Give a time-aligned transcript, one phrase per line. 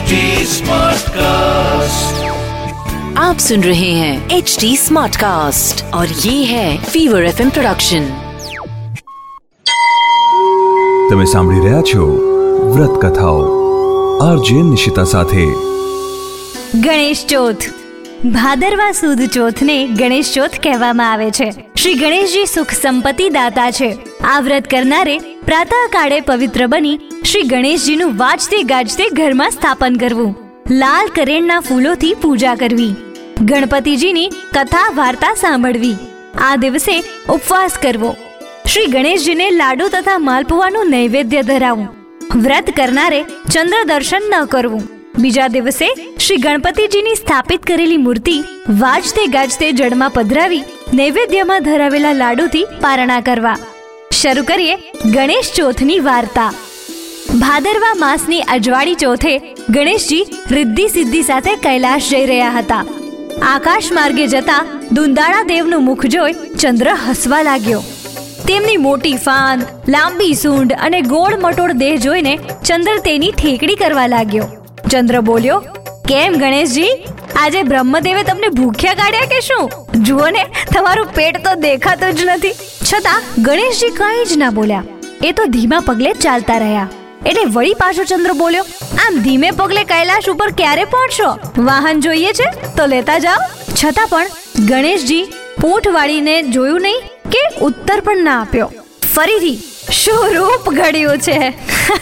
[0.00, 2.20] HD Smartcast.
[3.18, 8.06] आप सुन रहे हैं एच डी स्मार्ट कास्ट और ये है फीवर एफ प्रोडक्शन
[11.10, 12.06] તમે સાંભળી રહ્યા છો
[12.70, 13.42] વ્રત કથાઓ
[14.22, 15.44] આરજે નિશિતા સાથે
[16.78, 17.68] ગણેશ ચોથ
[18.30, 23.90] ભાદરવા સુદ ચોથને ગણેશ ચોથ કહેવામાં આવે છે શ્રી ગણેશજી સુખ સંપત્તિ દાતા છે
[24.26, 26.96] આ વ્રત કરનારે પ્રાતઃ કાળે પવિત્ર બની
[27.29, 30.31] શ્રી ગણેશજીનું વાજતે ગાજતે ઘરમાં સ્થાપન કરવું.
[30.71, 32.93] લાલ કરેણના ફૂલોથી પૂજા કરવી.
[33.41, 35.97] ગણપતિજીની કથા વાર્તા સાંભળવી.
[36.47, 36.95] આ દિવસે
[37.29, 38.11] ઉપવાસ કરવો.
[38.67, 43.21] શ્રી ગણેશજીને લાડુ તથા માલપુવાનું નૈવેદ્ય ધરાવવું વ્રત કરનારે
[43.53, 44.87] ચંદ્ર દર્શન ન કરવું.
[45.19, 48.35] બીજા દિવસે શ્રી ગણપતિજીની સ્થાપિત કરેલી મૂર્તિ
[48.81, 50.63] વાજતે ગાજતે જળમાં પધરાવી
[50.93, 53.57] નૈવેદ્યમાં ધરાવેલા લાડુથી પારણા કરવા.
[54.21, 54.75] શરૂ કરીએ
[55.13, 56.51] ગણેશ ચોથની વાર્તા.
[57.41, 59.31] ભાદરવા માસની અજવાળી ચોથે
[59.69, 62.81] ગણેશજી રિદ્ધિ સિદ્ધિ સાથે કૈલાશ જઈ રહ્યા હતા.
[63.41, 64.59] આકાશ માર્ગે જતા
[64.91, 67.81] દુંદાળા દેવનું મુખ જોઈ ચંદ્ર હસવા લાગ્યો.
[68.47, 74.47] તેમની મોટી ફાન, લાંબી સૂંઢ અને ગોળ મટોળ દેહ જોઈને ચંદ્ર તેની ઠેકડી કરવા લાગ્યો.
[74.91, 75.59] ચંદ્ર બોલ્યો,
[76.07, 76.93] કેમ ગણેશજી?
[77.35, 79.69] આજે બ્રહ્મદેવે તમને ભૂખ્યા કાઢ્યા કે શું?
[80.03, 82.55] જુઓ ને, તમારું પેટ તો દેખાતું જ નથી.
[82.93, 84.83] છતાં ગણેશજી કંઈ જ ના બોલ્યા.
[85.23, 86.89] એ તો ધીમા પગલે ચાલતા રહ્યા.
[87.25, 88.65] એટલે વળી પાછો ચંદ્ર બોલ્યો,
[89.05, 91.29] આમ ધીમે પગલે કૈલાશ ઉપર ક્યારે પહોંચશો?
[91.57, 92.47] વાહન જોઈએ છે,
[92.77, 93.41] તો લેતા જાઓ.
[93.73, 94.25] છતાં પણ
[94.65, 95.23] ગણેશજી
[95.61, 98.71] પૂંઠ વાળીને જોયું નહીં કે ઉત્તર પણ ના આપ્યો.
[99.13, 99.57] ફરીથી
[99.91, 101.53] શું રૂપ ઘડ્યું છે.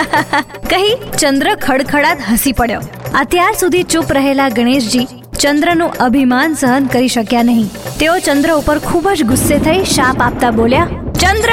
[0.70, 2.80] કહી ચંદ્ર ખડખડાટ હસી પડ્યો.
[3.14, 5.06] અત્યાર સુધી ચૂપ રહેલા ગણેશજી
[5.38, 7.68] ચંદ્રનું અભિમાન સહન કરી શક્યા નહીં.
[7.98, 10.88] તેઓ ચંદ્ર ઉપર ખૂબ જ ગુસ્સે થઈ શાપ આપતા બોલ્યા,
[11.20, 11.52] ચંદ્ર,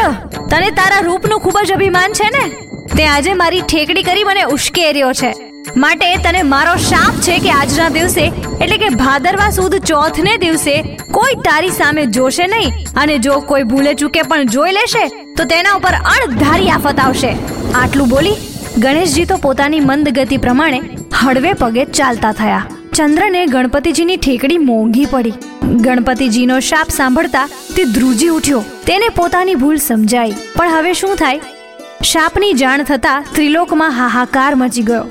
[0.50, 2.67] તને તારા રૂપનું ખૂબ જ અભિમાન છે ને?
[2.96, 5.34] તે આજે મારી ઠેકડી કરી મને ઉશ્કેર્યો છે.
[5.78, 8.22] માટે તને મારો શાપ છે કે આજના દિવસે,
[8.62, 13.94] એટલે કે ભાદરવા સુદ ચોથને દિવસે, કોઈ તારી સામે જોશે નહીં, અને જો કોઈ ભૂલે
[13.94, 17.36] ચૂકે પણ જોઈ લેશે, તો તેના ઉપર અણધારી આફત આવશે.
[17.76, 18.36] આટલું બોલી,
[18.78, 20.82] ગણેશજી તો પોતાની મંદ ગતિ પ્રમાણે
[21.14, 22.66] હળવે પગે ચાલતા થયા.
[22.96, 25.34] ચંદ્રને ગણપતિજીની ઠેકડી મોંઘી પડી.
[25.64, 28.64] ગણપતિજીનો શાપ સાંભળતા તે ધ્રુજી ઉઠ્યો.
[28.86, 30.32] તેને પોતાની ભૂલ સમજાઈ.
[30.56, 31.40] પણ હવે શું થાય?
[32.04, 35.06] શાપની જાણ થતા ત્રિલોકમાં હાહાકાર મચી ગયો.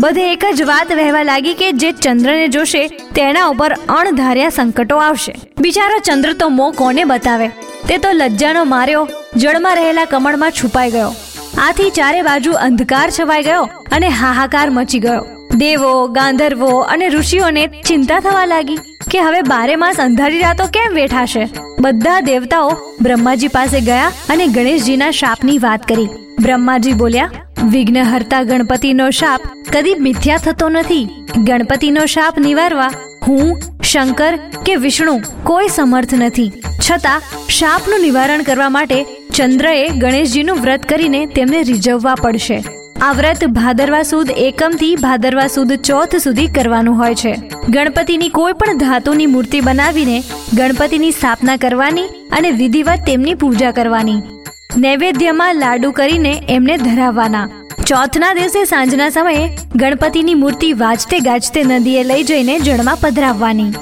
[0.00, 5.34] બધે એક જ વાત વહેવા લાગી કે જે ચંદ્રને જોશે, તેના ઉપર અણધાર્યા સંકટો આવશે.
[5.60, 7.48] બિચારો ચંદ્ર તો મો કોને બતાવે?
[7.88, 11.14] તે તો લજ્જાનો માર્યો, જળમાં રહેલા કમળમાં છુપાઈ ગયો.
[11.58, 13.62] આથી ચારે બાજુ અંધકાર છવાઈ ગયો
[13.92, 15.26] અને હાહાકાર મચી ગયો.
[15.54, 18.78] દેવો, ગાંધર્વો અને ઋષિઓને ચિંતા થવા લાગી
[19.10, 21.48] કે હવે બારે માસ અંધારી રાતો કેમ વેઠાશે?
[21.80, 22.70] બધા દેવતાઓ
[23.02, 26.08] બ્રહ્માજી પાસે ગયા અને ગણેશજીના શાપની વાત કરી.
[26.42, 27.30] બ્રહ્માજી બોલ્યા
[27.70, 29.40] વિઘ્નહર્તા ગણપતિનો શાપ
[29.72, 31.08] કદી મિથ્યા થતો નથી.
[31.38, 32.90] ગણપતિનો શાપ નિવારવા
[33.28, 36.52] હું, શંકર કે વિષ્ણુ કોઈ સમર્થ નથી.
[36.90, 39.04] છતાં શાપનું નિવારણ કરવા માટે
[39.34, 42.64] ચંદ્રએ ગણેશજીનું વ્રત કરીને તેમને રીઝવવા પડશે.
[43.02, 47.36] આ વ્રત ભાદરવા સુદ એકમથી ભાદરવા સુદ ચોથ સુધી કરવાનું હોય છે.
[47.68, 50.22] ગણપતિની કોઈ પણ ધાતુની મૂર્તિ બનાવીને
[50.54, 54.37] ગણપતિની સ્થાપના કરવાની અને વિધિવત તેમની પૂજા કરવાની.
[54.76, 57.48] નૈવેદ્યમાં લાડુ કરીને એમને ધરાવવાના.
[57.86, 63.72] ચોથના દિવસે સાંજના સમયે ગણપતિની મૂર્તિ વાજતે ગાજતે નદીએ લઈ જઈને જળમાં પધરાવવાની.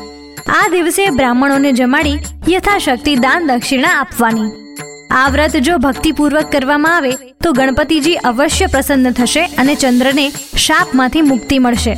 [0.49, 4.51] આ દિવસે બ્રાહ્મણોને જમાડી યથાશક્તિ દાન દક્ષિણા આપવાની.
[5.11, 11.59] આ વ્રત જો ભક્તિપૂર્વક કરવામાં આવે, તો ગણપતિજી અવશ્ય પ્રસન્ન થશે અને ચંદ્રને શાપમાંથી મુક્તિ
[11.59, 11.97] મળશે.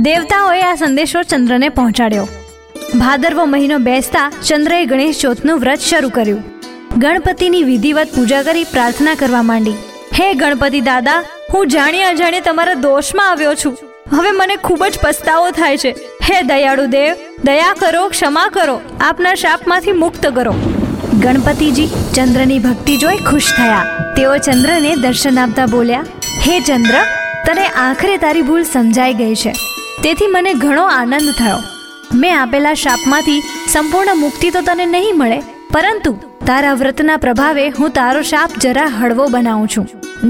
[0.00, 2.28] દેવતાઓએ આ સંદેશો ચંદ્રને પહોંચાડ્યો.
[2.94, 6.51] ભાદરવો મહિનો બેસતા ચંદ્રએ ગણેશ ચોથનું વ્રત શરૂ કર્યું.
[6.98, 9.70] ગણપતિની વિધિવત પૂજા કરી પ્રાર્થના કરવા માંડી.
[10.20, 13.78] હે ગણપતિ દાદા, હું જાણી અજાણી તમારા દોષમાં આવ્યો છું.
[14.16, 15.90] હવે મને ખૂબ જ પસ્તાવો થાય છે.
[16.30, 17.14] હે દયાળુ દેવ,
[17.44, 18.80] દયા કરો, ક્ષમા કરો.
[19.00, 20.54] આપના શાપમાંથી મુક્ત કરો.
[21.20, 23.86] ગણપતિજી ચંદ્રની ભક્તિ જોઈ ખુશ થયા.
[24.16, 26.04] તેઓ ચંદ્રને દર્શન આપતા બોલ્યા,
[26.46, 26.94] હે ચંદ્ર,
[27.46, 29.52] તને આખરે તારી ભૂલ સમજાઈ ગઈ છે.
[30.02, 31.56] તેથી મને ઘણો આનંદ થયો.
[32.14, 33.40] મેં આપેલા શાપમાંથી
[33.72, 35.40] સંપૂર્ણ મુક્તિ તો તને નહીં મળે,
[35.72, 39.84] પરંતુ તારા વ્રતના પ્રભાવે હું તારો શાપ જરા હળવો બનાવું છું.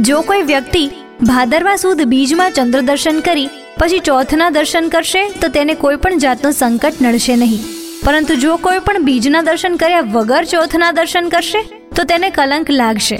[0.09, 0.83] જો કોઈ વ્યક્તિ
[1.31, 3.51] ભાદરવા સુદ બીજમાં ચંદ્ર દર્શન કરી,
[3.81, 7.63] પછી ચોથના દર્શન કરશે, તો તેને કોઈ પણ જાતનું સંકટ નડશે નહીં.
[8.05, 11.63] પરંતુ જો કોઈ પણ બીજના દર્શન કર્યા વગર ચોથના દર્શન કરશે,
[11.97, 13.19] તો તેને કલંક લાગશે.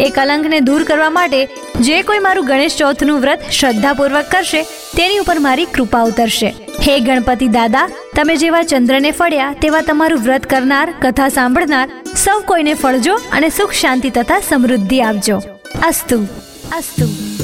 [0.00, 1.40] એ કલંકને દૂર કરવા માટે
[1.88, 4.62] જે કોઈ મારું ગણેશ ચોથનું વ્રત શ્રદ્ધાપૂર્વક કરશે,
[4.96, 6.50] તેની ઉપર મારી કૃપા ઉતરશે.
[6.86, 12.74] હે ગણપતિ દાદા તમે જેવા ચંદ્રને ફળ્યા, તેવા તમારું વ્રત કરનાર, કથા સાંભળનાર, સૌ કોઈને
[12.74, 15.42] ફળજો અને સુખ શાંતિ તથા સમૃદ્ધિ આપજો.
[15.88, 16.22] અસ્તુ.
[16.76, 17.33] અસ્તુ.